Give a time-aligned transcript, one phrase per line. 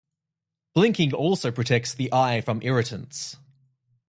[0.73, 3.37] Blinking also protects the eye from irritants.